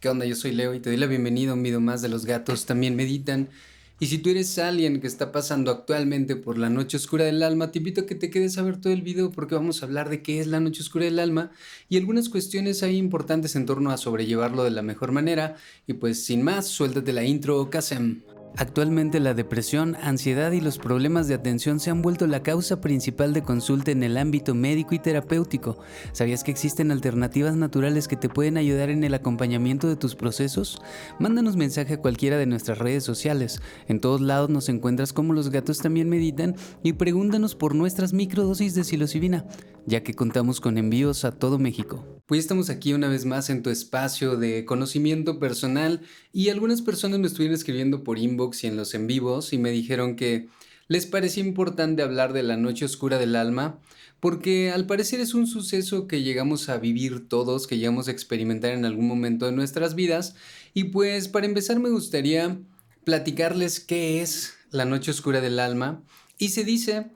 ¿Qué 0.00 0.08
onda? 0.08 0.24
Yo 0.24 0.34
soy 0.34 0.52
Leo 0.52 0.72
y 0.72 0.80
te 0.80 0.88
doy 0.88 0.98
la 0.98 1.04
bienvenida 1.04 1.50
a 1.50 1.54
un 1.54 1.62
video 1.62 1.78
más 1.78 2.00
de 2.00 2.08
Los 2.08 2.24
gatos 2.24 2.64
también 2.64 2.96
meditan. 2.96 3.50
Y 3.98 4.06
si 4.06 4.16
tú 4.16 4.30
eres 4.30 4.58
alguien 4.58 4.98
que 4.98 5.06
está 5.06 5.30
pasando 5.30 5.70
actualmente 5.70 6.36
por 6.36 6.56
la 6.56 6.70
noche 6.70 6.96
oscura 6.96 7.26
del 7.26 7.42
alma, 7.42 7.70
te 7.70 7.80
invito 7.80 8.00
a 8.00 8.06
que 8.06 8.14
te 8.14 8.30
quedes 8.30 8.56
a 8.56 8.62
ver 8.62 8.80
todo 8.80 8.94
el 8.94 9.02
video 9.02 9.30
porque 9.30 9.56
vamos 9.56 9.82
a 9.82 9.84
hablar 9.84 10.08
de 10.08 10.22
qué 10.22 10.40
es 10.40 10.46
la 10.46 10.58
noche 10.58 10.80
oscura 10.80 11.04
del 11.04 11.18
alma 11.18 11.50
y 11.90 11.98
algunas 11.98 12.30
cuestiones 12.30 12.82
ahí 12.82 12.96
importantes 12.96 13.56
en 13.56 13.66
torno 13.66 13.90
a 13.90 13.98
sobrellevarlo 13.98 14.64
de 14.64 14.70
la 14.70 14.80
mejor 14.80 15.12
manera. 15.12 15.56
Y 15.86 15.92
pues 15.92 16.24
sin 16.24 16.40
más, 16.42 16.66
suéltate 16.66 17.12
la 17.12 17.24
intro, 17.24 17.68
Kasem. 17.68 18.22
Actualmente 18.56 19.20
la 19.20 19.32
depresión, 19.32 19.96
ansiedad 20.02 20.52
y 20.52 20.60
los 20.60 20.78
problemas 20.78 21.28
de 21.28 21.34
atención 21.34 21.80
se 21.80 21.90
han 21.90 22.02
vuelto 22.02 22.26
la 22.26 22.42
causa 22.42 22.80
principal 22.80 23.32
de 23.32 23.42
consulta 23.42 23.90
en 23.90 24.02
el 24.02 24.16
ámbito 24.18 24.54
médico 24.54 24.94
y 24.94 24.98
terapéutico. 24.98 25.78
¿Sabías 26.12 26.42
que 26.42 26.50
existen 26.50 26.90
alternativas 26.90 27.56
naturales 27.56 28.08
que 28.08 28.16
te 28.16 28.28
pueden 28.28 28.56
ayudar 28.56 28.90
en 28.90 29.04
el 29.04 29.14
acompañamiento 29.14 29.88
de 29.88 29.96
tus 29.96 30.16
procesos? 30.16 30.82
Mándanos 31.18 31.56
mensaje 31.56 31.94
a 31.94 32.00
cualquiera 32.00 32.38
de 32.38 32.46
nuestras 32.46 32.78
redes 32.78 33.04
sociales. 33.04 33.62
En 33.88 34.00
todos 34.00 34.20
lados 34.20 34.50
nos 34.50 34.68
encuentras 34.68 35.12
como 35.12 35.32
los 35.32 35.50
gatos 35.50 35.78
también 35.78 36.08
meditan 36.08 36.56
y 36.82 36.94
pregúntanos 36.94 37.54
por 37.54 37.74
nuestras 37.74 38.12
microdosis 38.12 38.74
de 38.74 38.84
psilocibina, 38.84 39.46
ya 39.86 40.02
que 40.02 40.14
contamos 40.14 40.60
con 40.60 40.76
envíos 40.76 41.24
a 41.24 41.32
todo 41.32 41.58
México. 41.58 42.04
Pues 42.26 42.40
estamos 42.40 42.70
aquí 42.70 42.92
una 42.92 43.08
vez 43.08 43.24
más 43.24 43.50
en 43.50 43.62
tu 43.62 43.70
espacio 43.70 44.36
de 44.36 44.64
conocimiento 44.64 45.38
personal 45.38 46.02
y 46.32 46.50
algunas 46.50 46.82
personas 46.82 47.18
me 47.18 47.26
estuvieron 47.26 47.56
escribiendo 47.56 48.04
por 48.04 48.18
inbox 48.18 48.39
y 48.62 48.66
en 48.66 48.76
los 48.76 48.94
en 48.94 49.06
vivos 49.06 49.52
y 49.52 49.58
me 49.58 49.70
dijeron 49.70 50.16
que 50.16 50.48
les 50.88 51.06
parecía 51.06 51.44
importante 51.44 52.02
hablar 52.02 52.32
de 52.32 52.42
la 52.42 52.56
noche 52.56 52.84
oscura 52.84 53.18
del 53.18 53.36
alma 53.36 53.78
porque 54.18 54.70
al 54.70 54.86
parecer 54.86 55.20
es 55.20 55.34
un 55.34 55.46
suceso 55.46 56.06
que 56.06 56.22
llegamos 56.22 56.68
a 56.68 56.78
vivir 56.78 57.28
todos, 57.28 57.66
que 57.66 57.78
llegamos 57.78 58.08
a 58.08 58.10
experimentar 58.10 58.72
en 58.72 58.84
algún 58.84 59.06
momento 59.06 59.46
de 59.46 59.52
nuestras 59.52 59.94
vidas 59.94 60.34
y 60.74 60.84
pues 60.84 61.28
para 61.28 61.46
empezar 61.46 61.78
me 61.78 61.90
gustaría 61.90 62.58
platicarles 63.04 63.80
qué 63.80 64.20
es 64.22 64.54
la 64.70 64.84
noche 64.84 65.10
oscura 65.10 65.40
del 65.40 65.58
alma 65.58 66.02
y 66.38 66.48
se 66.48 66.64
dice 66.64 67.10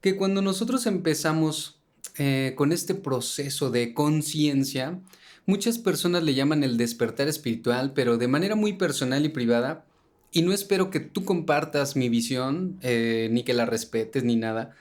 que 0.00 0.16
cuando 0.16 0.42
nosotros 0.42 0.86
empezamos 0.86 1.80
eh, 2.18 2.54
con 2.56 2.72
este 2.72 2.94
proceso 2.94 3.70
de 3.70 3.92
conciencia, 3.92 5.00
muchas 5.46 5.78
personas 5.78 6.22
le 6.22 6.34
llaman 6.34 6.64
el 6.64 6.76
despertar 6.76 7.28
espiritual, 7.28 7.92
pero 7.92 8.16
de 8.16 8.28
manera 8.28 8.54
muy 8.54 8.74
personal 8.74 9.24
y 9.24 9.28
privada, 9.28 9.84
y 10.32 10.42
no 10.42 10.52
espero 10.52 10.90
que 10.90 11.00
tú 11.00 11.24
compartas 11.24 11.96
mi 11.96 12.08
visión, 12.08 12.78
eh, 12.82 13.28
ni 13.30 13.42
que 13.42 13.54
la 13.54 13.66
respetes, 13.66 14.24
ni 14.24 14.36
nada. 14.36 14.74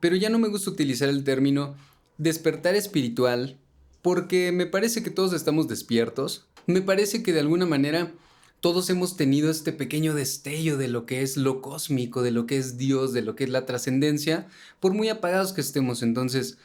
Pero 0.00 0.16
ya 0.16 0.30
no 0.30 0.38
me 0.38 0.48
gusta 0.48 0.70
utilizar 0.70 1.08
el 1.08 1.24
término 1.24 1.74
despertar 2.18 2.74
espiritual 2.74 3.58
porque 4.02 4.52
me 4.52 4.66
parece 4.66 5.02
que 5.02 5.10
todos 5.10 5.32
estamos 5.32 5.66
despiertos. 5.66 6.46
Me 6.66 6.82
parece 6.82 7.22
que 7.22 7.32
de 7.32 7.40
alguna 7.40 7.66
manera 7.66 8.12
todos 8.60 8.88
hemos 8.88 9.16
tenido 9.16 9.50
este 9.50 9.72
pequeño 9.72 10.14
destello 10.14 10.76
de 10.76 10.88
lo 10.88 11.06
que 11.06 11.22
es 11.22 11.36
lo 11.36 11.60
cósmico, 11.60 12.22
de 12.22 12.30
lo 12.30 12.46
que 12.46 12.56
es 12.56 12.78
Dios, 12.78 13.12
de 13.12 13.22
lo 13.22 13.36
que 13.36 13.44
es 13.44 13.50
la 13.50 13.66
trascendencia, 13.66 14.46
por 14.80 14.94
muy 14.94 15.08
apagados 15.08 15.52
que 15.52 15.60
estemos. 15.60 16.02
Entonces, 16.02 16.58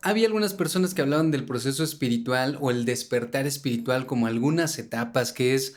había 0.00 0.26
algunas 0.26 0.52
personas 0.52 0.94
que 0.94 1.02
hablaban 1.02 1.30
del 1.30 1.44
proceso 1.44 1.84
espiritual 1.84 2.58
o 2.60 2.72
el 2.72 2.84
despertar 2.84 3.46
espiritual 3.46 4.06
como 4.06 4.26
algunas 4.26 4.78
etapas 4.78 5.32
que 5.32 5.54
es 5.54 5.74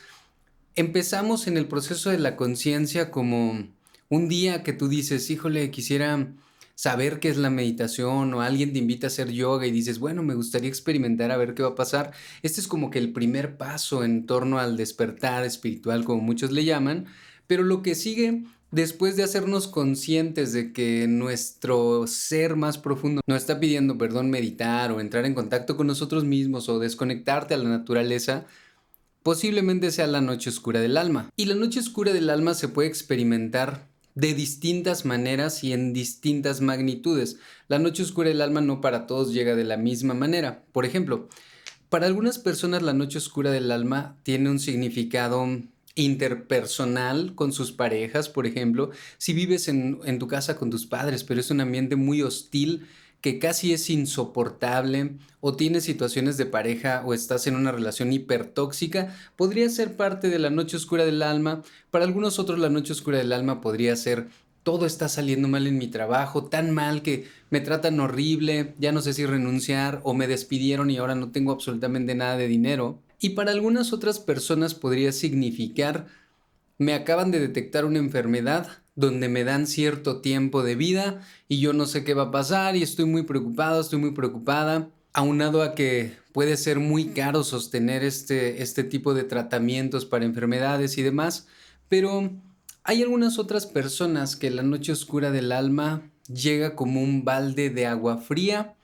empezamos 0.76 1.48
en 1.48 1.58
el 1.58 1.68
proceso 1.68 2.10
de 2.10 2.20
la 2.20 2.36
conciencia 2.36 3.12
como 3.12 3.68
un 4.10 4.30
día 4.30 4.64
que 4.64 4.74
tú 4.74 4.88
dices, 4.88 5.30
híjole, 5.30 5.72
quisiera 5.72 6.34
saber 6.76 7.20
qué 7.20 7.30
es 7.30 7.38
la 7.38 7.50
meditación 7.50 8.34
o 8.34 8.42
alguien 8.42 8.74
te 8.74 8.80
invita 8.80 9.08
a 9.08 9.10
hacer 9.10 9.32
yoga 9.32 9.66
y 9.66 9.72
dices, 9.72 10.00
bueno, 10.00 10.24
me 10.24 10.36
gustaría 10.36 10.70
experimentar 10.70 11.32
a 11.32 11.38
ver 11.38 11.54
qué 11.54 11.64
va 11.64 11.70
a 11.70 11.76
pasar. 11.76 12.12
Este 12.44 12.60
es 12.60 12.68
como 12.68 12.92
que 12.92 13.00
el 13.00 13.14
primer 13.14 13.58
paso 13.58 14.04
en 14.04 14.26
torno 14.26 14.60
al 14.60 14.76
despertar 14.78 15.46
espiritual, 15.46 16.04
como 16.04 16.22
muchos 16.22 16.52
le 16.52 16.66
llaman, 16.66 17.06
pero 17.48 17.64
lo 17.64 17.82
que 17.82 17.96
sigue 17.96 18.44
después 18.72 19.16
de 19.16 19.24
hacernos 19.24 19.68
conscientes 19.70 20.52
de 20.52 20.74
que 20.74 21.08
nuestro 21.08 22.08
ser 22.08 22.58
más 22.58 22.78
profundo 22.78 23.22
no 23.26 23.38
está 23.38 23.60
pidiendo, 23.60 23.98
perdón, 23.98 24.30
meditar 24.30 24.92
o 24.92 25.00
entrar 25.00 25.26
en 25.26 25.34
contacto 25.34 25.78
con 25.78 25.88
nosotros 25.88 26.26
mismos 26.26 26.68
o 26.68 26.80
desconectarte 26.80 27.54
a 27.54 27.58
la 27.58 27.70
naturaleza, 27.70 28.46
posiblemente 29.26 29.90
sea 29.90 30.06
la 30.06 30.22
noche 30.22 30.52
oscura 30.52 30.80
del 30.80 30.98
alma. 30.98 31.32
Y 31.36 31.46
la 31.46 31.56
noche 31.56 31.80
oscura 31.80 32.14
del 32.14 32.30
alma 32.30 32.54
se 32.54 32.68
puede 32.68 32.90
experimentar 32.90 33.88
de 34.14 34.36
distintas 34.36 35.04
maneras 35.04 35.64
y 35.64 35.74
en 35.74 35.94
distintas 35.94 36.62
magnitudes. 36.62 37.38
La 37.68 37.80
noche 37.80 38.04
oscura 38.04 38.30
del 38.30 38.42
alma 38.42 38.62
no 38.62 38.82
para 38.82 39.08
todos 39.08 39.34
llega 39.34 39.56
de 39.56 39.64
la 39.64 39.78
misma 39.78 40.14
manera. 40.14 40.64
Por 40.72 40.86
ejemplo, 40.86 41.28
para 41.90 42.06
algunas 42.06 42.38
personas 42.38 42.84
la 42.84 42.94
noche 42.94 43.18
oscura 43.18 43.50
del 43.50 43.72
alma 43.72 44.16
tiene 44.22 44.52
un 44.52 44.60
significado 44.60 45.44
interpersonal 45.96 47.34
con 47.34 47.52
sus 47.52 47.72
parejas, 47.72 48.30
por 48.30 48.46
ejemplo, 48.46 48.92
si 49.18 49.34
vives 49.34 49.68
en, 49.68 50.02
en 50.06 50.20
tu 50.20 50.28
casa 50.28 50.56
con 50.56 50.70
tus 50.70 50.86
padres, 50.86 51.24
pero 51.24 51.40
es 51.40 51.50
un 51.50 51.62
ambiente 51.62 51.96
muy 51.96 52.22
hostil, 52.22 52.86
que 53.26 53.40
casi 53.40 53.74
es 53.74 53.90
insoportable 53.90 55.16
o 55.42 55.56
tienes 55.56 55.84
situaciones 55.84 56.38
de 56.38 56.46
pareja 56.46 57.02
o 57.08 57.12
estás 57.16 57.48
en 57.48 57.56
una 57.56 57.72
relación 57.72 58.14
hipertóxica, 58.14 59.16
podría 59.36 59.68
ser 59.70 59.98
parte 59.98 60.30
de 60.30 60.38
la 60.38 60.52
noche 60.52 60.78
oscura 60.78 61.06
del 61.06 61.24
alma. 61.24 61.64
Para 61.90 62.06
algunos 62.06 62.38
otros 62.38 62.60
la 62.60 62.70
noche 62.70 62.94
oscura 62.94 63.18
del 63.18 63.34
alma 63.34 63.62
podría 63.62 63.96
ser 63.96 64.28
todo 64.62 64.86
está 64.86 65.10
saliendo 65.10 65.48
mal 65.48 65.66
en 65.66 65.80
mi 65.80 65.88
trabajo, 65.88 66.44
tan 66.44 66.70
mal 66.70 67.02
que 67.02 67.26
me 67.50 67.62
tratan 67.62 68.00
horrible, 68.00 68.76
ya 68.78 68.92
no 68.92 69.02
sé 69.02 69.12
si 69.12 69.26
renunciar 69.26 70.02
o 70.04 70.14
me 70.14 70.28
despidieron 70.28 70.92
y 70.92 70.98
ahora 70.98 71.16
no 71.16 71.32
tengo 71.32 71.52
absolutamente 71.52 72.14
nada 72.14 72.38
de 72.38 72.48
dinero. 72.48 73.00
Y 73.20 73.30
para 73.32 73.50
algunas 73.50 73.92
otras 73.92 74.20
personas 74.20 74.76
podría 74.76 75.12
significar 75.12 76.06
me 76.78 76.94
acaban 76.94 77.32
de 77.32 77.40
detectar 77.40 77.86
una 77.86 78.00
enfermedad 78.00 78.68
donde 78.96 79.30
me 79.30 79.44
dan 79.44 79.68
cierto 79.68 80.22
tiempo 80.22 80.64
de 80.64 80.76
vida 80.76 81.22
y 81.48 81.60
yo 81.60 81.74
no 81.74 81.86
sé 81.86 82.04
qué 82.04 82.14
va 82.14 82.24
a 82.24 82.32
pasar 82.32 82.76
y 82.76 82.84
estoy 82.84 83.06
muy 83.06 83.24
preocupado, 83.24 83.82
estoy 83.82 84.00
muy 84.00 84.12
preocupada, 84.12 84.90
aunado 85.14 85.62
a 85.62 85.76
que 85.76 86.14
puede 86.32 86.58
ser 86.58 86.80
muy 86.80 87.08
caro 87.10 87.44
sostener 87.44 88.04
este, 88.04 88.62
este 88.62 88.84
tipo 88.84 89.14
de 89.14 89.24
tratamientos 89.24 90.06
para 90.06 90.26
enfermedades 90.26 90.98
y 90.98 91.02
demás, 91.02 91.48
pero 91.90 92.32
hay 92.84 93.02
algunas 93.02 93.40
otras 93.40 93.66
personas 93.66 94.36
que 94.36 94.50
la 94.50 94.64
noche 94.64 94.92
oscura 94.92 95.32
del 95.32 95.52
alma 95.52 96.10
llega 96.28 96.76
como 96.76 97.02
un 97.02 97.24
balde 97.24 97.70
de 97.70 97.86
agua 97.86 98.18
fría 98.18 98.76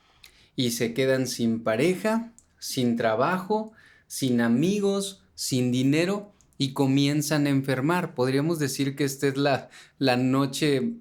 y 0.56 0.72
se 0.72 0.94
quedan 0.94 1.28
sin 1.28 1.64
pareja, 1.64 2.32
sin 2.60 2.96
trabajo, 2.96 3.72
sin 4.08 4.42
amigos, 4.42 5.24
sin 5.36 5.72
dinero 5.72 6.34
y 6.62 6.74
comienzan 6.74 7.48
a 7.48 7.50
enfermar. 7.50 8.14
Podríamos 8.14 8.60
decir 8.60 8.96
que 8.96 9.04
esta 9.04 9.26
es 9.26 9.36
la, 9.36 9.72
la 9.98 10.16
noche, 10.16 10.94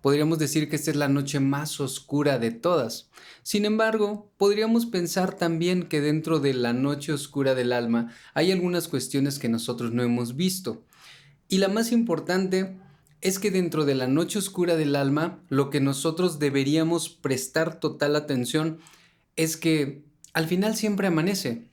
podríamos 0.00 0.40
decir 0.40 0.68
que 0.68 0.74
esta 0.74 0.90
es 0.90 0.96
la 0.96 1.06
noche 1.06 1.38
más 1.38 1.78
oscura 1.78 2.40
de 2.40 2.50
todas. 2.50 3.08
Sin 3.44 3.66
embargo, 3.66 4.32
podríamos 4.36 4.86
pensar 4.86 5.36
también 5.36 5.84
que 5.84 6.00
dentro 6.00 6.40
de 6.40 6.54
la 6.54 6.72
noche 6.72 7.12
oscura 7.12 7.54
del 7.54 7.72
alma 7.72 8.12
hay 8.34 8.50
algunas 8.50 8.88
cuestiones 8.88 9.38
que 9.38 9.48
nosotros 9.48 9.92
no 9.92 10.02
hemos 10.02 10.34
visto. 10.34 10.82
Y 11.46 11.58
la 11.58 11.68
más 11.68 11.92
importante 11.92 12.76
es 13.20 13.38
que 13.38 13.52
dentro 13.52 13.84
de 13.84 13.94
la 13.94 14.08
noche 14.08 14.40
oscura 14.40 14.74
del 14.74 14.96
alma, 14.96 15.38
lo 15.48 15.70
que 15.70 15.78
nosotros 15.78 16.40
deberíamos 16.40 17.10
prestar 17.10 17.78
total 17.78 18.16
atención 18.16 18.80
es 19.36 19.56
que 19.56 20.02
al 20.32 20.48
final 20.48 20.74
siempre 20.74 21.06
amanece 21.06 21.69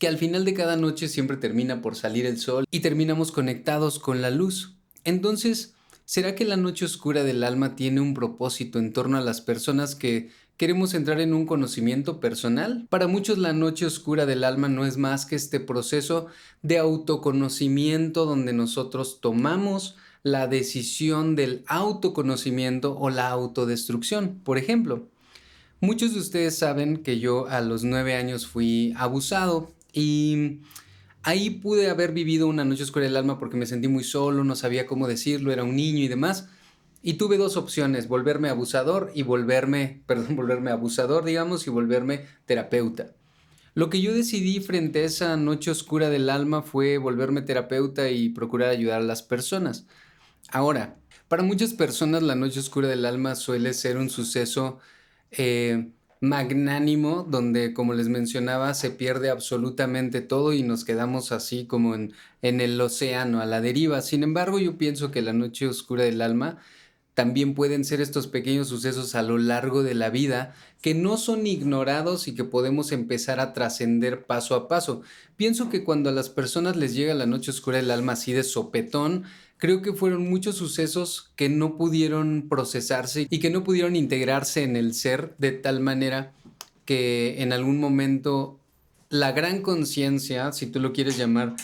que 0.00 0.08
al 0.08 0.16
final 0.16 0.46
de 0.46 0.54
cada 0.54 0.76
noche 0.76 1.08
siempre 1.08 1.36
termina 1.36 1.82
por 1.82 1.94
salir 1.94 2.24
el 2.24 2.38
sol 2.38 2.64
y 2.70 2.80
terminamos 2.80 3.30
conectados 3.32 3.98
con 3.98 4.22
la 4.22 4.30
luz. 4.30 4.76
Entonces, 5.04 5.74
¿será 6.06 6.34
que 6.34 6.46
la 6.46 6.56
noche 6.56 6.86
oscura 6.86 7.22
del 7.22 7.44
alma 7.44 7.76
tiene 7.76 8.00
un 8.00 8.14
propósito 8.14 8.78
en 8.78 8.94
torno 8.94 9.18
a 9.18 9.20
las 9.20 9.42
personas 9.42 9.94
que 9.94 10.30
queremos 10.56 10.94
entrar 10.94 11.20
en 11.20 11.34
un 11.34 11.44
conocimiento 11.44 12.18
personal? 12.18 12.86
Para 12.88 13.08
muchos 13.08 13.36
la 13.36 13.52
noche 13.52 13.84
oscura 13.84 14.24
del 14.24 14.44
alma 14.44 14.70
no 14.70 14.86
es 14.86 14.96
más 14.96 15.26
que 15.26 15.36
este 15.36 15.60
proceso 15.60 16.28
de 16.62 16.78
autoconocimiento 16.78 18.24
donde 18.24 18.54
nosotros 18.54 19.20
tomamos 19.20 19.96
la 20.22 20.46
decisión 20.46 21.36
del 21.36 21.62
autoconocimiento 21.66 22.96
o 22.98 23.10
la 23.10 23.28
autodestrucción. 23.28 24.40
Por 24.44 24.56
ejemplo, 24.56 25.08
muchos 25.82 26.14
de 26.14 26.20
ustedes 26.20 26.56
saben 26.56 27.02
que 27.02 27.18
yo 27.18 27.48
a 27.48 27.60
los 27.60 27.84
nueve 27.84 28.14
años 28.14 28.46
fui 28.46 28.94
abusado 28.96 29.74
y 29.92 30.60
ahí 31.22 31.50
pude 31.50 31.90
haber 31.90 32.12
vivido 32.12 32.46
una 32.46 32.64
noche 32.64 32.82
oscura 32.82 33.04
del 33.04 33.16
alma 33.16 33.38
porque 33.38 33.56
me 33.56 33.66
sentí 33.66 33.88
muy 33.88 34.04
solo, 34.04 34.44
no 34.44 34.56
sabía 34.56 34.86
cómo 34.86 35.08
decirlo, 35.08 35.52
era 35.52 35.64
un 35.64 35.76
niño 35.76 35.98
y 36.04 36.08
demás. 36.08 36.48
Y 37.02 37.14
tuve 37.14 37.38
dos 37.38 37.56
opciones, 37.56 38.08
volverme 38.08 38.50
abusador 38.50 39.10
y 39.14 39.22
volverme, 39.22 40.02
perdón, 40.06 40.36
volverme 40.36 40.70
abusador, 40.70 41.24
digamos, 41.24 41.66
y 41.66 41.70
volverme 41.70 42.26
terapeuta. 42.46 43.14
Lo 43.74 43.88
que 43.88 44.00
yo 44.00 44.12
decidí 44.12 44.60
frente 44.60 45.02
a 45.02 45.04
esa 45.04 45.36
noche 45.36 45.70
oscura 45.70 46.10
del 46.10 46.28
alma 46.28 46.62
fue 46.62 46.98
volverme 46.98 47.42
terapeuta 47.42 48.10
y 48.10 48.30
procurar 48.30 48.70
ayudar 48.70 49.00
a 49.00 49.04
las 49.04 49.22
personas. 49.22 49.86
Ahora, 50.50 50.96
para 51.28 51.44
muchas 51.44 51.74
personas 51.74 52.24
la 52.24 52.34
noche 52.34 52.58
oscura 52.58 52.88
del 52.88 53.06
alma 53.06 53.36
suele 53.36 53.72
ser 53.72 53.96
un 53.96 54.10
suceso 54.10 54.80
eh, 55.30 55.92
magnánimo 56.20 57.26
donde, 57.28 57.72
como 57.74 57.94
les 57.94 58.08
mencionaba, 58.08 58.74
se 58.74 58.90
pierde 58.90 59.30
absolutamente 59.30 60.20
todo 60.20 60.52
y 60.52 60.62
nos 60.62 60.84
quedamos 60.84 61.32
así 61.32 61.66
como 61.66 61.94
en, 61.94 62.12
en 62.42 62.60
el 62.60 62.80
océano, 62.80 63.40
a 63.40 63.46
la 63.46 63.60
deriva. 63.60 64.02
Sin 64.02 64.22
embargo, 64.22 64.58
yo 64.58 64.76
pienso 64.78 65.10
que 65.10 65.22
la 65.22 65.32
noche 65.32 65.66
oscura 65.66 66.04
del 66.04 66.22
alma 66.22 66.58
también 67.14 67.54
pueden 67.54 67.84
ser 67.84 68.00
estos 68.00 68.28
pequeños 68.28 68.68
sucesos 68.68 69.14
a 69.14 69.22
lo 69.22 69.36
largo 69.36 69.82
de 69.82 69.94
la 69.94 70.10
vida 70.10 70.54
que 70.80 70.94
no 70.94 71.18
son 71.18 71.46
ignorados 71.46 72.28
y 72.28 72.34
que 72.34 72.44
podemos 72.44 72.92
empezar 72.92 73.40
a 73.40 73.52
trascender 73.52 74.24
paso 74.24 74.54
a 74.54 74.68
paso. 74.68 75.02
Pienso 75.36 75.68
que 75.68 75.84
cuando 75.84 76.08
a 76.08 76.12
las 76.12 76.30
personas 76.30 76.76
les 76.76 76.94
llega 76.94 77.12
la 77.14 77.26
noche 77.26 77.50
oscura 77.50 77.78
del 77.78 77.90
alma 77.90 78.12
así 78.12 78.32
de 78.32 78.42
sopetón, 78.42 79.24
creo 79.60 79.82
que 79.82 79.92
fueron 79.92 80.28
muchos 80.28 80.56
sucesos 80.56 81.30
que 81.36 81.48
no 81.48 81.76
pudieron 81.76 82.46
procesarse 82.48 83.26
y 83.30 83.38
que 83.38 83.50
no 83.50 83.62
pudieron 83.62 83.94
integrarse 83.94 84.64
en 84.64 84.74
el 84.74 84.94
ser 84.94 85.34
de 85.38 85.52
tal 85.52 85.80
manera 85.80 86.32
que 86.86 87.42
en 87.42 87.52
algún 87.52 87.78
momento 87.78 88.58
la 89.10 89.32
gran 89.32 89.60
conciencia, 89.60 90.50
si 90.52 90.66
tú 90.66 90.80
lo 90.80 90.92
quieres 90.92 91.18
llamar 91.18 91.54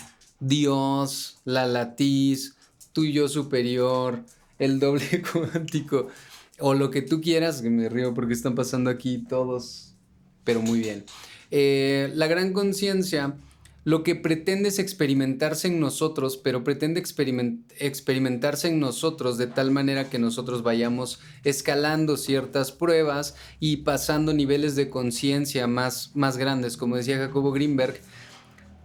Dios, 0.40 1.38
la 1.44 1.66
latiz, 1.66 2.54
tu 2.92 3.04
yo 3.06 3.28
superior, 3.28 4.22
el 4.58 4.78
doble 4.78 5.22
cuántico 5.32 6.08
o 6.58 6.74
lo 6.74 6.90
que 6.90 7.02
tú 7.02 7.20
quieras, 7.20 7.62
que 7.62 7.70
me 7.70 7.88
río 7.88 8.12
porque 8.12 8.34
están 8.34 8.54
pasando 8.54 8.90
aquí 8.90 9.24
todos, 9.26 9.94
pero 10.44 10.60
muy 10.60 10.80
bien. 10.80 11.04
Eh, 11.50 12.10
la 12.14 12.26
gran 12.26 12.52
conciencia 12.52 13.34
lo 13.86 14.02
que 14.02 14.16
pretende 14.16 14.70
es 14.70 14.80
experimentarse 14.80 15.68
en 15.68 15.78
nosotros, 15.78 16.36
pero 16.36 16.64
pretende 16.64 16.98
experimentarse 16.98 18.66
en 18.66 18.80
nosotros 18.80 19.38
de 19.38 19.46
tal 19.46 19.70
manera 19.70 20.10
que 20.10 20.18
nosotros 20.18 20.64
vayamos 20.64 21.20
escalando 21.44 22.16
ciertas 22.16 22.72
pruebas 22.72 23.36
y 23.60 23.76
pasando 23.78 24.32
niveles 24.32 24.74
de 24.74 24.90
conciencia 24.90 25.68
más, 25.68 26.10
más 26.16 26.36
grandes, 26.36 26.76
como 26.76 26.96
decía 26.96 27.18
Jacobo 27.18 27.52
Greenberg. 27.52 28.00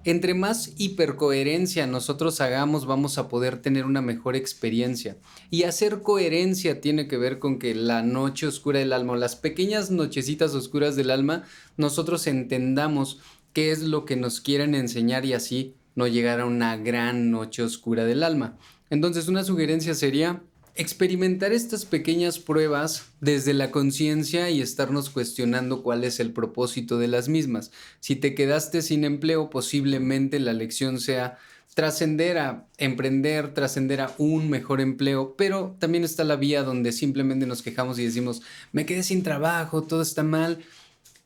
Entre 0.04 0.36
más 0.36 0.74
hipercoherencia 0.78 1.88
nosotros 1.88 2.40
hagamos, 2.40 2.86
vamos 2.86 3.18
a 3.18 3.28
poder 3.28 3.60
tener 3.60 3.86
una 3.86 4.04
mejor 4.04 4.36
experiencia. 4.36 5.18
Y 5.50 5.64
hacer 5.64 6.04
coherencia 6.04 6.80
tiene 6.80 7.08
que 7.08 7.18
ver 7.18 7.40
con 7.40 7.58
que 7.58 7.74
la 7.74 8.04
noche 8.04 8.46
oscura 8.46 8.78
del 8.78 8.94
alma, 8.94 9.14
o 9.14 9.16
las 9.16 9.36
pequeñas 9.36 9.90
nochecitas 9.90 10.54
oscuras 10.54 10.96
del 10.96 11.10
alma, 11.10 11.44
nosotros 11.76 12.28
entendamos 12.28 13.20
qué 13.54 13.72
es 13.72 13.82
lo 13.82 14.06
que 14.06 14.16
nos 14.16 14.42
quieren 14.42 14.76
enseñar 14.76 15.26
y 15.26 15.34
así 15.34 15.76
no 15.96 16.08
llegar 16.08 16.40
a 16.40 16.46
una 16.46 16.78
gran 16.78 17.32
noche 17.32 17.64
oscura 17.64 18.06
del 18.06 18.24
alma. 18.24 18.58
Entonces 18.90 19.28
una 19.28 19.44
sugerencia 19.44 19.94
sería 19.94 20.42
experimentar 20.76 21.52
estas 21.52 21.86
pequeñas 21.86 22.40
pruebas 22.40 23.08
desde 23.20 23.54
la 23.54 23.72
conciencia 23.72 24.50
y 24.50 24.62
estarnos 24.62 25.10
cuestionando 25.10 25.84
cuál 25.84 26.04
es 26.04 26.20
el 26.20 26.32
propósito 26.32 26.98
de 26.98 27.08
las 27.08 27.28
mismas. 27.28 27.72
Si 28.00 28.16
te 28.16 28.34
quedaste 28.36 28.82
sin 28.82 29.04
empleo, 29.04 29.50
posiblemente 29.50 30.40
la 30.40 30.54
lección 30.54 31.00
sea 31.00 31.38
trascender 31.74 32.38
a 32.38 32.68
emprender, 32.78 33.54
trascender 33.54 34.02
a 34.02 34.14
un 34.18 34.50
mejor 34.50 34.82
empleo, 34.82 35.36
pero 35.38 35.76
también 35.80 36.04
está 36.04 36.24
la 36.24 36.36
vía 36.36 36.64
donde 36.64 36.92
simplemente 36.92 37.46
nos 37.46 37.62
quejamos 37.62 37.98
y 38.00 38.06
decimos, 38.06 38.42
me 38.72 38.86
quedé 38.86 39.04
sin 39.04 39.24
trabajo, 39.24 39.84
todo 39.84 40.02
está 40.02 40.24
mal. 40.24 40.60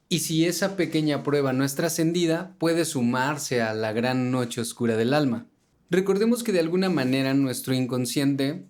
Y 0.08 0.20
si 0.20 0.46
esa 0.46 0.76
pequeña 0.76 1.24
prueba 1.24 1.52
no 1.52 1.64
es 1.64 1.76
trascendida, 1.76 2.56
puede 2.60 2.86
sumarse 2.86 3.62
a 3.62 3.74
la 3.74 3.92
gran 3.92 4.30
noche 4.30 4.62
oscura 4.62 4.96
del 4.98 5.14
alma. 5.14 5.48
Recordemos 5.90 6.44
que 6.44 6.52
de 6.52 6.60
alguna 6.60 6.90
manera 6.90 7.34
nuestro 7.34 7.74
inconsciente 7.74 8.66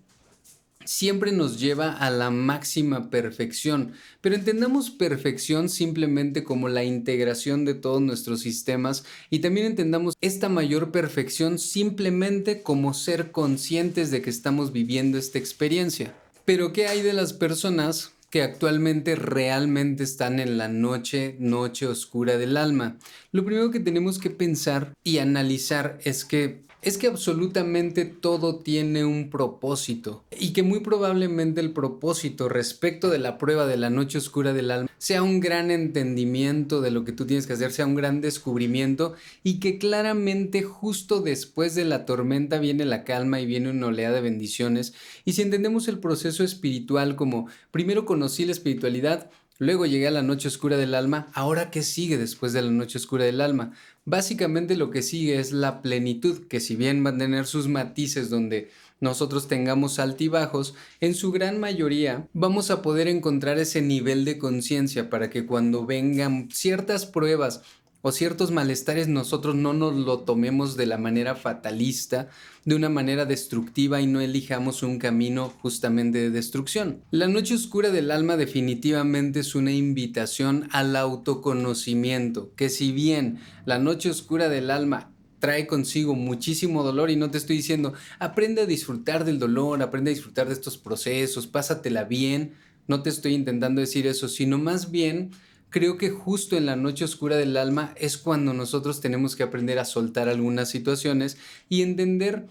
siempre 0.86 1.32
nos 1.32 1.58
lleva 1.58 1.92
a 1.92 2.10
la 2.10 2.30
máxima 2.30 3.10
perfección, 3.10 3.92
pero 4.20 4.34
entendamos 4.34 4.90
perfección 4.90 5.68
simplemente 5.68 6.44
como 6.44 6.68
la 6.68 6.84
integración 6.84 7.64
de 7.64 7.74
todos 7.74 8.00
nuestros 8.00 8.40
sistemas 8.40 9.04
y 9.28 9.40
también 9.40 9.66
entendamos 9.66 10.14
esta 10.20 10.48
mayor 10.48 10.92
perfección 10.92 11.58
simplemente 11.58 12.62
como 12.62 12.94
ser 12.94 13.32
conscientes 13.32 14.10
de 14.10 14.22
que 14.22 14.30
estamos 14.30 14.72
viviendo 14.72 15.18
esta 15.18 15.38
experiencia. 15.38 16.14
Pero 16.44 16.72
¿qué 16.72 16.86
hay 16.86 17.02
de 17.02 17.12
las 17.12 17.32
personas 17.32 18.12
que 18.30 18.42
actualmente 18.42 19.14
realmente 19.14 20.02
están 20.02 20.40
en 20.40 20.58
la 20.58 20.68
noche, 20.68 21.36
noche 21.38 21.86
oscura 21.86 22.36
del 22.36 22.56
alma. 22.56 22.98
Lo 23.32 23.44
primero 23.44 23.70
que 23.70 23.80
tenemos 23.80 24.18
que 24.18 24.30
pensar 24.30 24.92
y 25.04 25.18
analizar 25.18 25.98
es 26.04 26.24
que 26.24 26.65
es 26.82 26.98
que 26.98 27.08
absolutamente 27.08 28.04
todo 28.04 28.56
tiene 28.60 29.04
un 29.04 29.30
propósito 29.30 30.24
y 30.38 30.52
que 30.52 30.62
muy 30.62 30.80
probablemente 30.80 31.60
el 31.60 31.72
propósito 31.72 32.48
respecto 32.48 33.10
de 33.10 33.18
la 33.18 33.38
prueba 33.38 33.66
de 33.66 33.76
la 33.76 33.90
noche 33.90 34.18
oscura 34.18 34.52
del 34.52 34.70
alma 34.70 34.90
sea 34.98 35.22
un 35.22 35.40
gran 35.40 35.70
entendimiento 35.70 36.80
de 36.80 36.90
lo 36.90 37.04
que 37.04 37.12
tú 37.12 37.26
tienes 37.26 37.46
que 37.46 37.54
hacer, 37.54 37.72
sea 37.72 37.86
un 37.86 37.94
gran 37.94 38.20
descubrimiento 38.20 39.14
y 39.42 39.58
que 39.58 39.78
claramente 39.78 40.62
justo 40.62 41.20
después 41.20 41.74
de 41.74 41.84
la 41.84 42.06
tormenta 42.06 42.58
viene 42.58 42.84
la 42.84 43.04
calma 43.04 43.40
y 43.40 43.46
viene 43.46 43.70
una 43.70 43.88
oleada 43.88 44.16
de 44.16 44.20
bendiciones. 44.20 44.94
Y 45.24 45.32
si 45.32 45.42
entendemos 45.42 45.88
el 45.88 45.98
proceso 45.98 46.44
espiritual 46.44 47.16
como 47.16 47.48
primero 47.70 48.04
conocí 48.04 48.44
la 48.44 48.52
espiritualidad, 48.52 49.30
Luego 49.58 49.86
llegué 49.86 50.06
a 50.06 50.10
la 50.10 50.22
noche 50.22 50.48
oscura 50.48 50.76
del 50.76 50.94
alma. 50.94 51.28
Ahora, 51.32 51.70
¿qué 51.70 51.82
sigue 51.82 52.18
después 52.18 52.52
de 52.52 52.60
la 52.60 52.70
noche 52.70 52.98
oscura 52.98 53.24
del 53.24 53.40
alma? 53.40 53.72
Básicamente 54.04 54.76
lo 54.76 54.90
que 54.90 55.02
sigue 55.02 55.38
es 55.38 55.52
la 55.52 55.80
plenitud, 55.80 56.46
que 56.46 56.60
si 56.60 56.76
bien 56.76 57.04
va 57.04 57.10
a 57.10 57.16
tener 57.16 57.46
sus 57.46 57.66
matices 57.66 58.28
donde 58.28 58.70
nosotros 59.00 59.48
tengamos 59.48 59.98
altibajos, 59.98 60.74
en 61.00 61.14
su 61.14 61.32
gran 61.32 61.58
mayoría 61.58 62.28
vamos 62.34 62.70
a 62.70 62.82
poder 62.82 63.08
encontrar 63.08 63.58
ese 63.58 63.80
nivel 63.80 64.24
de 64.24 64.38
conciencia 64.38 65.08
para 65.08 65.30
que 65.30 65.46
cuando 65.46 65.86
vengan 65.86 66.48
ciertas 66.52 67.06
pruebas 67.06 67.62
o 68.06 68.12
ciertos 68.12 68.52
malestares 68.52 69.08
nosotros 69.08 69.56
no 69.56 69.72
nos 69.72 69.96
lo 69.96 70.20
tomemos 70.20 70.76
de 70.76 70.86
la 70.86 70.96
manera 70.96 71.34
fatalista, 71.34 72.28
de 72.64 72.76
una 72.76 72.88
manera 72.88 73.24
destructiva 73.24 74.00
y 74.00 74.06
no 74.06 74.20
elijamos 74.20 74.84
un 74.84 75.00
camino 75.00 75.52
justamente 75.60 76.18
de 76.18 76.30
destrucción. 76.30 77.02
La 77.10 77.26
noche 77.26 77.56
oscura 77.56 77.90
del 77.90 78.12
alma 78.12 78.36
definitivamente 78.36 79.40
es 79.40 79.56
una 79.56 79.72
invitación 79.72 80.68
al 80.70 80.94
autoconocimiento, 80.94 82.54
que 82.54 82.68
si 82.68 82.92
bien 82.92 83.40
la 83.64 83.80
noche 83.80 84.08
oscura 84.08 84.48
del 84.48 84.70
alma 84.70 85.10
trae 85.40 85.66
consigo 85.66 86.14
muchísimo 86.14 86.84
dolor 86.84 87.10
y 87.10 87.16
no 87.16 87.32
te 87.32 87.38
estoy 87.38 87.56
diciendo 87.56 87.92
aprende 88.20 88.62
a 88.62 88.66
disfrutar 88.66 89.24
del 89.24 89.40
dolor, 89.40 89.82
aprende 89.82 90.12
a 90.12 90.14
disfrutar 90.14 90.46
de 90.46 90.52
estos 90.52 90.78
procesos, 90.78 91.48
pásatela 91.48 92.04
bien, 92.04 92.52
no 92.86 93.02
te 93.02 93.10
estoy 93.10 93.34
intentando 93.34 93.80
decir 93.80 94.06
eso, 94.06 94.28
sino 94.28 94.58
más 94.58 94.92
bien 94.92 95.32
creo 95.70 95.98
que 95.98 96.10
justo 96.10 96.56
en 96.56 96.66
la 96.66 96.76
noche 96.76 97.04
oscura 97.04 97.36
del 97.36 97.56
alma 97.56 97.92
es 97.96 98.18
cuando 98.18 98.52
nosotros 98.52 99.00
tenemos 99.00 99.36
que 99.36 99.42
aprender 99.42 99.78
a 99.78 99.84
soltar 99.84 100.28
algunas 100.28 100.68
situaciones 100.68 101.36
y 101.68 101.82
entender 101.82 102.46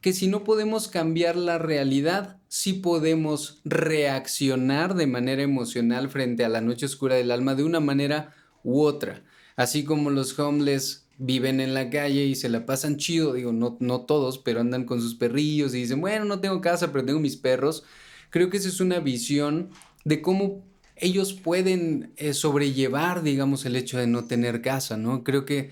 que 0.00 0.12
si 0.12 0.28
no 0.28 0.44
podemos 0.44 0.88
cambiar 0.88 1.36
la 1.36 1.58
realidad, 1.58 2.38
sí 2.48 2.74
podemos 2.74 3.60
reaccionar 3.64 4.94
de 4.94 5.06
manera 5.06 5.42
emocional 5.42 6.08
frente 6.08 6.44
a 6.44 6.48
la 6.48 6.60
noche 6.60 6.86
oscura 6.86 7.16
del 7.16 7.30
alma 7.30 7.54
de 7.54 7.64
una 7.64 7.80
manera 7.80 8.34
u 8.62 8.82
otra. 8.82 9.24
Así 9.56 9.84
como 9.84 10.10
los 10.10 10.38
homeless 10.38 11.08
viven 11.18 11.60
en 11.60 11.74
la 11.74 11.90
calle 11.90 12.24
y 12.24 12.34
se 12.34 12.48
la 12.48 12.66
pasan 12.66 12.98
chido, 12.98 13.32
digo, 13.32 13.52
no, 13.52 13.76
no 13.80 14.02
todos, 14.02 14.38
pero 14.38 14.60
andan 14.60 14.84
con 14.84 15.00
sus 15.00 15.14
perrillos 15.14 15.74
y 15.74 15.78
dicen, 15.78 16.00
bueno, 16.00 16.24
no 16.24 16.40
tengo 16.40 16.60
casa, 16.60 16.92
pero 16.92 17.04
tengo 17.04 17.20
mis 17.20 17.36
perros. 17.36 17.84
Creo 18.30 18.50
que 18.50 18.58
esa 18.58 18.68
es 18.68 18.80
una 18.80 19.00
visión 19.00 19.70
de 20.04 20.20
cómo 20.20 20.64
ellos 20.96 21.34
pueden 21.34 22.12
eh, 22.16 22.34
sobrellevar, 22.34 23.22
digamos, 23.22 23.64
el 23.66 23.76
hecho 23.76 23.98
de 23.98 24.06
no 24.06 24.24
tener 24.24 24.62
casa, 24.62 24.96
¿no? 24.96 25.24
Creo 25.24 25.44
que 25.44 25.70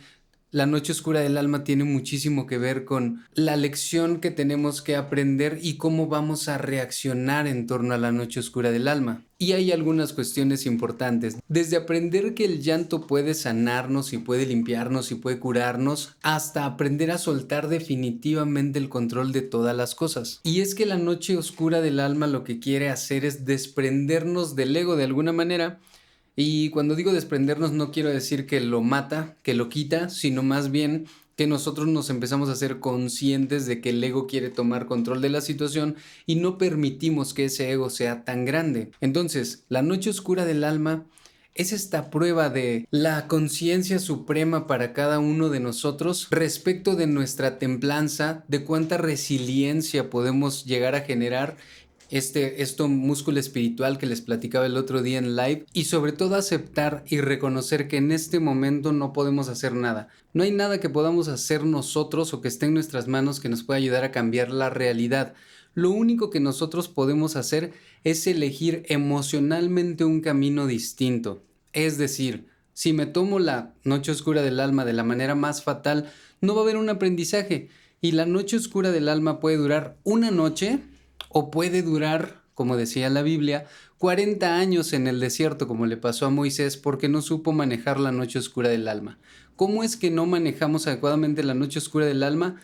la 0.55 0.67
noche 0.67 0.93
oscura 0.93 1.19
del 1.19 1.37
alma 1.37 1.65
tiene 1.65 1.83
muchísimo 1.83 2.47
que 2.47 2.59
ver 2.59 2.85
con 2.85 3.25
la 3.35 3.57
lección 3.57 4.21
que 4.21 4.31
tenemos 4.31 4.83
que 4.83 4.95
aprender 4.95 5.59
y 5.61 5.79
cómo 5.79 6.07
vamos 6.07 6.47
a 6.47 6.59
reaccionar 6.59 7.49
en 7.49 7.67
torno 7.67 7.93
a 7.93 7.99
la 7.99 8.13
noche 8.13 8.39
oscura 8.39 8.71
del 8.71 8.87
alma. 8.87 9.25
Y 9.37 9.51
hay 9.51 9.73
algunas 9.73 10.13
cuestiones 10.13 10.65
importantes, 10.65 11.39
desde 11.49 11.77
aprender 11.77 12.35
que 12.35 12.45
el 12.45 12.63
llanto 12.63 13.09
puede 13.09 13.35
sanarnos 13.35 14.13
y 14.13 14.19
puede 14.19 14.47
limpiarnos 14.47 15.11
y 15.11 15.17
puede 15.17 15.41
curarnos, 15.41 16.15
hasta 16.23 16.67
aprender 16.67 17.11
a 17.11 17.19
soltar 17.19 17.67
definitivamente 17.67 18.79
el 18.79 18.89
control 18.89 19.33
de 19.33 19.43
todas 19.43 19.77
las 19.77 19.97
cosas. 19.97 20.39
Y 20.45 20.61
es 20.61 20.77
que 20.77 20.87
la 20.87 20.99
noche 20.99 21.37
oscura 21.37 21.81
del 21.81 21.99
alma 21.99 22.29
lo 22.29 22.45
que 22.45 22.61
quiere 22.61 22.91
hacer 22.91 23.25
es 23.25 23.45
desprendernos 23.45 24.55
del 24.55 24.77
ego 24.77 24.95
de 24.95 25.03
alguna 25.03 25.33
manera 25.33 25.81
y 26.37 26.71
cuando 26.71 26.97
digo 26.97 27.13
desprendernos 27.13 27.73
no 27.73 27.91
quiero 27.91 28.09
decir 28.09 28.47
que 28.47 28.61
lo 28.61 28.81
mata, 28.81 29.37
que 29.43 29.55
lo 29.55 29.69
quita, 29.69 30.09
sino 30.09 30.43
más 30.43 30.71
bien 30.71 31.07
que 31.37 31.47
nosotros 31.47 31.89
nos 31.89 32.11
empezamos 32.11 32.49
a 32.49 32.57
ser 32.57 32.81
conscientes 32.81 33.67
de 33.67 33.81
que 33.81 33.91
el 33.91 34.03
ego 34.03 34.27
quiere 34.27 34.51
tomar 34.51 34.87
control 34.87 35.21
de 35.21 35.31
la 35.31 35.41
situación 35.41 35.97
y 36.27 36.37
no 36.37 36.59
permitimos 36.59 37.35
que 37.35 37.47
ese 37.47 37.71
ego 37.71 37.91
sea 37.91 38.25
tan 38.25 38.45
grande. 38.45 38.91
Entonces, 39.01 39.65
la 39.69 39.83
noche 39.83 40.11
oscura 40.11 40.45
del 40.45 40.65
alma 40.65 41.07
es 41.55 41.73
esta 41.73 42.11
prueba 42.11 42.51
de 42.51 42.89
la 42.91 43.29
conciencia 43.29 44.01
suprema 44.01 44.67
para 44.67 44.93
cada 44.93 45.21
uno 45.21 45.51
de 45.51 45.61
nosotros 45.61 46.27
respecto 46.31 46.97
de 46.97 47.07
nuestra 47.07 47.59
templanza, 47.59 48.45
de 48.49 48.65
cuánta 48.65 48.97
resiliencia 48.99 50.11
podemos 50.11 50.65
llegar 50.65 50.97
a 50.97 51.03
generar 51.03 51.57
este 52.19 52.55
músculo 52.87 53.41
espiritual 53.41 53.99
que 53.99 54.07
les 54.07 54.21
platicaba 54.21 54.67
el 54.67 54.77
otro 54.77 55.03
día 55.03 55.19
en 55.19 55.35
live 55.35 55.67
y 55.73 55.85
sobre 55.85 56.13
todo 56.13 56.37
aceptar 56.37 57.03
y 57.09 57.21
reconocer 57.21 57.89
que 57.89 57.97
en 57.97 58.13
este 58.13 58.39
momento 58.39 58.93
no 58.93 59.13
podemos 59.13 59.49
hacer 59.49 59.75
nada. 59.75 60.07
No 60.33 60.45
hay 60.45 60.53
nada 60.53 60.79
que 60.79 60.89
podamos 60.89 61.27
hacer 61.27 61.65
nosotros 61.65 62.33
o 62.33 62.41
que 62.41 62.47
esté 62.47 62.67
en 62.67 62.75
nuestras 62.75 63.09
manos 63.09 63.41
que 63.41 63.49
nos 63.49 63.65
pueda 63.65 63.79
ayudar 63.79 64.05
a 64.05 64.13
cambiar 64.13 64.53
la 64.53 64.71
realidad. 64.71 65.35
Lo 65.75 65.91
único 65.91 66.31
que 66.31 66.39
nosotros 66.39 66.87
podemos 66.87 67.35
hacer 67.35 67.73
es 68.05 68.29
elegir 68.29 68.85
emocionalmente 68.89 70.05
un 70.05 70.21
camino 70.21 70.69
distinto. 70.69 71.43
Es 71.73 71.99
decir, 71.99 72.47
si 72.75 72.93
me 72.93 73.07
tomo 73.07 73.41
la 73.41 73.75
noche 73.83 74.13
oscura 74.13 74.43
del 74.43 74.61
alma 74.61 74.85
de 74.85 74.93
la 74.93 75.03
manera 75.03 75.35
más 75.35 75.65
fatal, 75.65 76.13
no 76.41 76.55
va 76.55 76.61
a 76.61 76.63
haber 76.63 76.77
un 76.77 76.91
aprendizaje. 76.91 77.71
Y 78.01 78.13
la 78.13 78.25
noche 78.25 78.57
oscura 78.57 78.93
del 78.93 79.09
alma 79.09 79.41
puede 79.41 79.57
durar 79.57 79.97
una 80.05 80.31
noche 80.31 80.79
o 81.35 81.51
puede 81.51 81.83
durar, 81.83 82.43
como 82.55 82.77
decía 82.77 83.11
la 83.11 83.23
Biblia, 83.23 83.67
40 83.99 84.57
años 84.57 84.93
en 84.93 85.09
el 85.09 85.19
desierto, 85.19 85.67
como 85.67 85.85
le 85.85 85.97
pasó 85.97 86.27
a 86.27 86.31
Moisés, 86.31 86.77
porque 86.77 87.09
no 87.09 87.23
supo 87.23 87.53
manejar 87.53 87.99
la 87.99 88.13
noche 88.13 88.39
oscura 88.39 88.69
del 88.69 88.87
alma. 88.87 89.19
¿Cómo 89.57 89.83
es 89.83 89.97
que 89.97 90.13
no 90.13 90.27
manejamos 90.27 90.87
adecuadamente 90.87 91.43
la 91.43 91.55
noche 91.55 91.81
oscura 91.81 92.07
del 92.07 92.23
alma? 92.23 92.61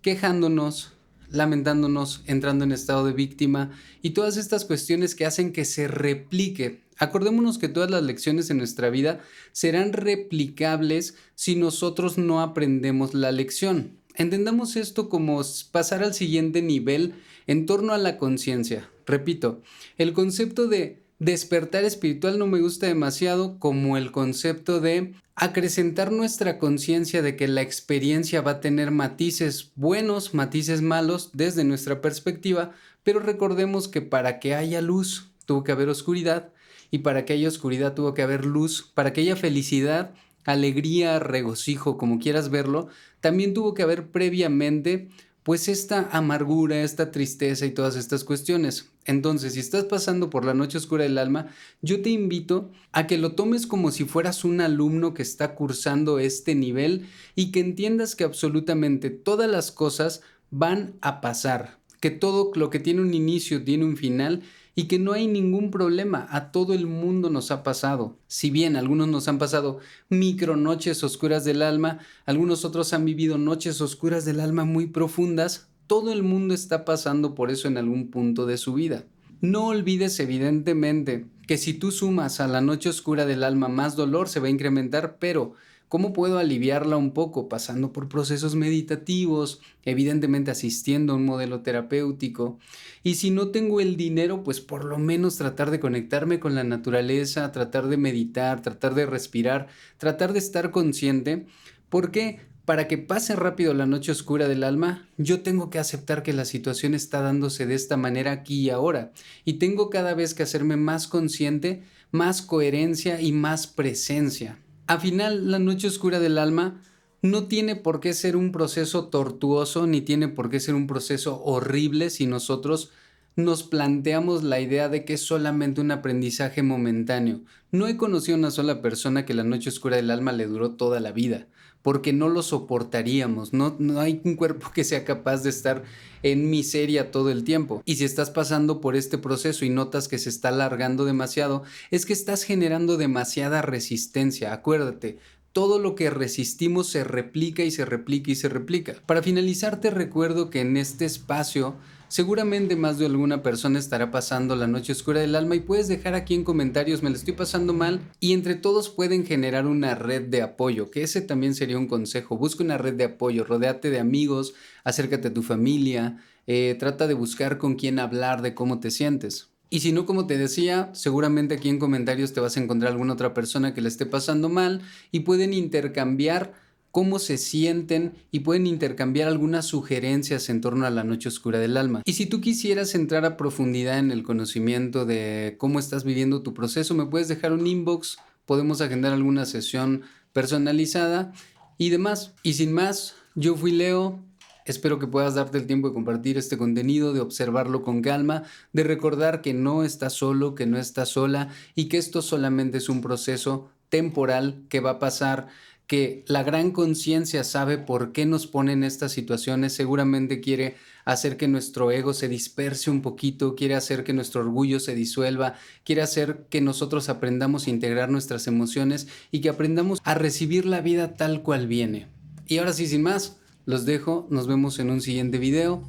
Quejándonos, 0.00 0.94
lamentándonos, 1.30 2.22
entrando 2.26 2.64
en 2.64 2.72
estado 2.72 3.04
de 3.04 3.12
víctima 3.12 3.70
y 4.00 4.10
todas 4.10 4.38
estas 4.38 4.64
cuestiones 4.64 5.14
que 5.14 5.26
hacen 5.26 5.52
que 5.52 5.66
se 5.66 5.86
replique 5.86 6.86
Acordémonos 6.98 7.58
que 7.58 7.68
todas 7.68 7.90
las 7.90 8.02
lecciones 8.02 8.48
en 8.48 8.56
nuestra 8.56 8.88
vida 8.88 9.20
serán 9.52 9.92
replicables 9.92 11.14
si 11.34 11.54
nosotros 11.54 12.16
no 12.16 12.40
aprendemos 12.40 13.12
la 13.12 13.32
lección. 13.32 13.98
Entendamos 14.16 14.76
esto 14.76 15.10
como 15.10 15.42
pasar 15.72 16.02
al 16.02 16.14
siguiente 16.14 16.62
nivel 16.62 17.14
en 17.46 17.66
torno 17.66 17.92
a 17.92 17.98
la 17.98 18.16
conciencia. 18.16 18.88
Repito, 19.06 19.62
el 19.98 20.14
concepto 20.14 20.68
de 20.68 21.02
despertar 21.18 21.84
espiritual 21.84 22.38
no 22.38 22.46
me 22.46 22.60
gusta 22.60 22.86
demasiado 22.86 23.58
como 23.58 23.96
el 23.98 24.12
concepto 24.12 24.80
de 24.80 25.14
acrecentar 25.34 26.12
nuestra 26.12 26.58
conciencia 26.58 27.20
de 27.20 27.36
que 27.36 27.46
la 27.46 27.60
experiencia 27.60 28.40
va 28.40 28.52
a 28.52 28.60
tener 28.60 28.90
matices 28.90 29.72
buenos, 29.76 30.32
matices 30.32 30.80
malos 30.80 31.30
desde 31.34 31.64
nuestra 31.64 32.00
perspectiva, 32.00 32.72
pero 33.02 33.20
recordemos 33.20 33.86
que 33.86 34.00
para 34.00 34.40
que 34.40 34.54
haya 34.54 34.80
luz 34.80 35.30
tuvo 35.44 35.62
que 35.62 35.72
haber 35.72 35.90
oscuridad 35.90 36.52
y 36.90 36.98
para 36.98 37.26
que 37.26 37.34
haya 37.34 37.48
oscuridad 37.48 37.94
tuvo 37.94 38.14
que 38.14 38.22
haber 38.22 38.46
luz, 38.46 38.90
para 38.94 39.12
que 39.12 39.20
haya 39.20 39.36
felicidad, 39.36 40.14
alegría, 40.46 41.18
regocijo, 41.18 41.98
como 41.98 42.18
quieras 42.18 42.48
verlo, 42.48 42.88
también 43.20 43.52
tuvo 43.52 43.74
que 43.74 43.82
haber 43.82 44.10
previamente 44.10 45.08
pues 45.42 45.68
esta 45.68 46.08
amargura, 46.10 46.82
esta 46.82 47.12
tristeza 47.12 47.66
y 47.66 47.70
todas 47.70 47.94
estas 47.94 48.24
cuestiones. 48.24 48.90
Entonces, 49.04 49.54
si 49.54 49.60
estás 49.60 49.84
pasando 49.84 50.28
por 50.28 50.44
la 50.44 50.54
noche 50.54 50.76
oscura 50.76 51.04
del 51.04 51.18
alma, 51.18 51.54
yo 51.82 52.02
te 52.02 52.10
invito 52.10 52.72
a 52.90 53.06
que 53.06 53.16
lo 53.16 53.36
tomes 53.36 53.68
como 53.68 53.92
si 53.92 54.04
fueras 54.04 54.44
un 54.44 54.60
alumno 54.60 55.14
que 55.14 55.22
está 55.22 55.54
cursando 55.54 56.18
este 56.18 56.56
nivel 56.56 57.06
y 57.36 57.52
que 57.52 57.60
entiendas 57.60 58.16
que 58.16 58.24
absolutamente 58.24 59.10
todas 59.10 59.48
las 59.48 59.70
cosas 59.70 60.22
van 60.50 60.96
a 61.00 61.20
pasar, 61.20 61.78
que 62.00 62.10
todo 62.10 62.50
lo 62.56 62.68
que 62.68 62.80
tiene 62.80 63.00
un 63.00 63.14
inicio 63.14 63.62
tiene 63.62 63.84
un 63.84 63.96
final 63.96 64.42
y 64.78 64.84
que 64.84 64.98
no 64.98 65.14
hay 65.14 65.26
ningún 65.26 65.70
problema, 65.70 66.28
a 66.30 66.52
todo 66.52 66.74
el 66.74 66.86
mundo 66.86 67.30
nos 67.30 67.50
ha 67.50 67.62
pasado. 67.62 68.18
Si 68.26 68.50
bien 68.50 68.76
algunos 68.76 69.08
nos 69.08 69.26
han 69.26 69.38
pasado 69.38 69.80
micro 70.10 70.54
noches 70.54 71.02
oscuras 71.02 71.44
del 71.44 71.62
alma, 71.62 72.00
algunos 72.26 72.66
otros 72.66 72.92
han 72.92 73.06
vivido 73.06 73.38
noches 73.38 73.80
oscuras 73.80 74.26
del 74.26 74.38
alma 74.38 74.66
muy 74.66 74.86
profundas, 74.86 75.68
todo 75.86 76.12
el 76.12 76.22
mundo 76.22 76.52
está 76.52 76.84
pasando 76.84 77.34
por 77.34 77.50
eso 77.50 77.68
en 77.68 77.78
algún 77.78 78.10
punto 78.10 78.44
de 78.44 78.58
su 78.58 78.74
vida. 78.74 79.06
No 79.40 79.68
olvides 79.68 80.20
evidentemente 80.20 81.24
que 81.46 81.56
si 81.56 81.72
tú 81.72 81.90
sumas 81.90 82.40
a 82.40 82.46
la 82.46 82.60
noche 82.60 82.90
oscura 82.90 83.24
del 83.24 83.44
alma 83.44 83.68
más 83.68 83.96
dolor 83.96 84.28
se 84.28 84.40
va 84.40 84.48
a 84.48 84.50
incrementar, 84.50 85.16
pero 85.18 85.54
¿Cómo 85.88 86.12
puedo 86.12 86.38
aliviarla 86.38 86.96
un 86.96 87.12
poco? 87.12 87.48
Pasando 87.48 87.92
por 87.92 88.08
procesos 88.08 88.56
meditativos, 88.56 89.60
evidentemente 89.84 90.50
asistiendo 90.50 91.12
a 91.12 91.16
un 91.16 91.24
modelo 91.24 91.62
terapéutico. 91.62 92.58
Y 93.04 93.14
si 93.14 93.30
no 93.30 93.48
tengo 93.52 93.80
el 93.80 93.96
dinero, 93.96 94.42
pues 94.42 94.60
por 94.60 94.84
lo 94.84 94.98
menos 94.98 95.36
tratar 95.36 95.70
de 95.70 95.78
conectarme 95.78 96.40
con 96.40 96.56
la 96.56 96.64
naturaleza, 96.64 97.52
tratar 97.52 97.86
de 97.86 97.98
meditar, 97.98 98.62
tratar 98.62 98.96
de 98.96 99.06
respirar, 99.06 99.68
tratar 99.96 100.32
de 100.32 100.40
estar 100.40 100.72
consciente. 100.72 101.46
Porque 101.88 102.40
para 102.64 102.88
que 102.88 102.98
pase 102.98 103.36
rápido 103.36 103.72
la 103.72 103.86
noche 103.86 104.10
oscura 104.10 104.48
del 104.48 104.64
alma, 104.64 105.08
yo 105.18 105.42
tengo 105.42 105.70
que 105.70 105.78
aceptar 105.78 106.24
que 106.24 106.32
la 106.32 106.44
situación 106.44 106.94
está 106.94 107.20
dándose 107.20 107.64
de 107.64 107.76
esta 107.76 107.96
manera 107.96 108.32
aquí 108.32 108.62
y 108.62 108.70
ahora. 108.70 109.12
Y 109.44 109.54
tengo 109.54 109.88
cada 109.88 110.14
vez 110.14 110.34
que 110.34 110.42
hacerme 110.42 110.76
más 110.76 111.06
consciente, 111.06 111.84
más 112.10 112.42
coherencia 112.42 113.20
y 113.20 113.30
más 113.30 113.68
presencia. 113.68 114.58
A 114.88 115.00
final, 115.00 115.50
la 115.50 115.58
noche 115.58 115.88
oscura 115.88 116.20
del 116.20 116.38
alma 116.38 116.80
no 117.20 117.48
tiene 117.48 117.74
por 117.74 117.98
qué 117.98 118.14
ser 118.14 118.36
un 118.36 118.52
proceso 118.52 119.08
tortuoso 119.08 119.86
ni 119.88 120.00
tiene 120.00 120.28
por 120.28 120.48
qué 120.48 120.60
ser 120.60 120.76
un 120.76 120.86
proceso 120.86 121.42
horrible 121.42 122.08
si 122.08 122.26
nosotros 122.26 122.92
nos 123.34 123.64
planteamos 123.64 124.44
la 124.44 124.60
idea 124.60 124.88
de 124.88 125.04
que 125.04 125.14
es 125.14 125.22
solamente 125.22 125.80
un 125.80 125.90
aprendizaje 125.90 126.62
momentáneo. 126.62 127.40
No 127.72 127.88
he 127.88 127.96
conocido 127.96 128.36
a 128.36 128.38
una 128.38 128.50
sola 128.52 128.80
persona 128.80 129.26
que 129.26 129.34
la 129.34 129.42
noche 129.42 129.70
oscura 129.70 129.96
del 129.96 130.10
alma 130.10 130.30
le 130.30 130.46
duró 130.46 130.76
toda 130.76 131.00
la 131.00 131.10
vida 131.10 131.48
porque 131.86 132.12
no 132.12 132.28
lo 132.28 132.42
soportaríamos. 132.42 133.52
No, 133.52 133.76
no 133.78 134.00
hay 134.00 134.20
un 134.24 134.34
cuerpo 134.34 134.72
que 134.74 134.82
sea 134.82 135.04
capaz 135.04 135.44
de 135.44 135.50
estar 135.50 135.84
en 136.24 136.50
miseria 136.50 137.12
todo 137.12 137.30
el 137.30 137.44
tiempo. 137.44 137.80
Y 137.84 137.94
si 137.94 138.04
estás 138.04 138.30
pasando 138.30 138.80
por 138.80 138.96
este 138.96 139.18
proceso 139.18 139.64
y 139.64 139.70
notas 139.70 140.08
que 140.08 140.18
se 140.18 140.28
está 140.28 140.48
alargando 140.48 141.04
demasiado, 141.04 141.62
es 141.92 142.04
que 142.04 142.12
estás 142.12 142.42
generando 142.42 142.96
demasiada 142.96 143.62
resistencia. 143.62 144.52
Acuérdate, 144.52 145.18
todo 145.52 145.78
lo 145.78 145.94
que 145.94 146.10
resistimos 146.10 146.88
se 146.88 147.04
replica 147.04 147.62
y 147.62 147.70
se 147.70 147.84
replica 147.84 148.32
y 148.32 148.34
se 148.34 148.48
replica. 148.48 148.96
Para 149.06 149.22
finalizar 149.22 149.80
te 149.80 149.90
recuerdo 149.90 150.50
que 150.50 150.62
en 150.62 150.76
este 150.76 151.04
espacio 151.04 151.76
Seguramente 152.08 152.76
más 152.76 152.98
de 152.98 153.06
alguna 153.06 153.42
persona 153.42 153.80
estará 153.80 154.12
pasando 154.12 154.54
la 154.54 154.68
noche 154.68 154.92
oscura 154.92 155.20
del 155.20 155.34
alma 155.34 155.56
y 155.56 155.60
puedes 155.60 155.88
dejar 155.88 156.14
aquí 156.14 156.34
en 156.34 156.44
comentarios 156.44 157.02
me 157.02 157.10
lo 157.10 157.16
estoy 157.16 157.34
pasando 157.34 157.72
mal 157.72 158.00
y 158.20 158.32
entre 158.32 158.54
todos 158.54 158.88
pueden 158.88 159.26
generar 159.26 159.66
una 159.66 159.96
red 159.96 160.22
de 160.22 160.40
apoyo, 160.40 160.90
que 160.92 161.02
ese 161.02 161.20
también 161.20 161.56
sería 161.56 161.78
un 161.78 161.88
consejo. 161.88 162.38
Busca 162.38 162.62
una 162.62 162.78
red 162.78 162.94
de 162.94 163.04
apoyo, 163.04 163.44
rodeate 163.44 163.90
de 163.90 163.98
amigos, 163.98 164.54
acércate 164.84 165.28
a 165.28 165.34
tu 165.34 165.42
familia, 165.42 166.22
eh, 166.46 166.76
trata 166.78 167.08
de 167.08 167.14
buscar 167.14 167.58
con 167.58 167.74
quién 167.74 167.98
hablar 167.98 168.40
de 168.40 168.54
cómo 168.54 168.78
te 168.78 168.92
sientes. 168.92 169.50
Y 169.68 169.80
si 169.80 169.90
no, 169.90 170.06
como 170.06 170.28
te 170.28 170.38
decía, 170.38 170.90
seguramente 170.92 171.56
aquí 171.56 171.68
en 171.68 171.80
comentarios 171.80 172.32
te 172.32 172.40
vas 172.40 172.56
a 172.56 172.60
encontrar 172.60 172.92
alguna 172.92 173.14
otra 173.14 173.34
persona 173.34 173.74
que 173.74 173.80
le 173.80 173.88
esté 173.88 174.06
pasando 174.06 174.48
mal 174.48 174.80
y 175.10 175.20
pueden 175.20 175.52
intercambiar 175.52 176.54
cómo 176.96 177.18
se 177.18 177.36
sienten 177.36 178.14
y 178.30 178.40
pueden 178.40 178.66
intercambiar 178.66 179.28
algunas 179.28 179.66
sugerencias 179.66 180.48
en 180.48 180.62
torno 180.62 180.86
a 180.86 180.90
la 180.90 181.04
noche 181.04 181.28
oscura 181.28 181.58
del 181.58 181.76
alma. 181.76 182.00
Y 182.06 182.14
si 182.14 182.24
tú 182.24 182.40
quisieras 182.40 182.94
entrar 182.94 183.26
a 183.26 183.36
profundidad 183.36 183.98
en 183.98 184.10
el 184.10 184.22
conocimiento 184.22 185.04
de 185.04 185.56
cómo 185.58 185.78
estás 185.78 186.04
viviendo 186.04 186.40
tu 186.40 186.54
proceso, 186.54 186.94
me 186.94 187.04
puedes 187.04 187.28
dejar 187.28 187.52
un 187.52 187.66
inbox, 187.66 188.16
podemos 188.46 188.80
agendar 188.80 189.12
alguna 189.12 189.44
sesión 189.44 190.04
personalizada 190.32 191.34
y 191.76 191.90
demás. 191.90 192.32
Y 192.42 192.54
sin 192.54 192.72
más, 192.72 193.14
yo 193.34 193.56
fui 193.56 193.72
Leo. 193.72 194.24
Espero 194.64 194.98
que 194.98 195.06
puedas 195.06 195.34
darte 195.34 195.58
el 195.58 195.66
tiempo 195.66 195.88
de 195.88 195.94
compartir 195.94 196.38
este 196.38 196.56
contenido, 196.56 197.12
de 197.12 197.20
observarlo 197.20 197.82
con 197.82 198.00
calma, 198.00 198.44
de 198.72 198.84
recordar 198.84 199.42
que 199.42 199.52
no 199.52 199.84
estás 199.84 200.14
solo, 200.14 200.54
que 200.54 200.64
no 200.64 200.78
estás 200.78 201.10
sola 201.10 201.50
y 201.74 201.90
que 201.90 201.98
esto 201.98 202.22
solamente 202.22 202.78
es 202.78 202.88
un 202.88 203.02
proceso 203.02 203.68
temporal 203.90 204.64
que 204.68 204.80
va 204.80 204.92
a 204.92 204.98
pasar 204.98 205.48
que 205.86 206.24
la 206.26 206.42
gran 206.42 206.72
conciencia 206.72 207.44
sabe 207.44 207.78
por 207.78 208.12
qué 208.12 208.26
nos 208.26 208.46
pone 208.46 208.72
en 208.72 208.84
estas 208.84 209.12
situaciones, 209.12 209.72
seguramente 209.72 210.40
quiere 210.40 210.76
hacer 211.04 211.36
que 211.36 211.46
nuestro 211.46 211.90
ego 211.92 212.12
se 212.12 212.28
disperse 212.28 212.90
un 212.90 213.02
poquito, 213.02 213.54
quiere 213.54 213.76
hacer 213.76 214.02
que 214.02 214.12
nuestro 214.12 214.40
orgullo 214.40 214.80
se 214.80 214.94
disuelva, 214.94 215.54
quiere 215.84 216.02
hacer 216.02 216.46
que 216.50 216.60
nosotros 216.60 217.08
aprendamos 217.08 217.66
a 217.66 217.70
integrar 217.70 218.10
nuestras 218.10 218.48
emociones 218.48 219.06
y 219.30 219.40
que 219.40 219.48
aprendamos 219.48 220.00
a 220.02 220.14
recibir 220.14 220.66
la 220.66 220.80
vida 220.80 221.14
tal 221.14 221.42
cual 221.42 221.68
viene. 221.68 222.08
Y 222.46 222.58
ahora 222.58 222.72
sí, 222.72 222.86
sin 222.86 223.02
más, 223.02 223.36
los 223.64 223.84
dejo, 223.86 224.26
nos 224.30 224.46
vemos 224.46 224.78
en 224.80 224.90
un 224.90 225.00
siguiente 225.00 225.38
video, 225.38 225.82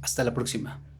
hasta 0.00 0.24
la 0.24 0.34
próxima. 0.34 0.82